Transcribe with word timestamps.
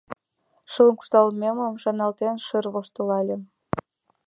Шылын 0.71 0.95
куржталмем 0.97 1.57
шарналтен, 1.81 2.35
шыр-р 2.45 2.67
воштылале. 2.73 3.35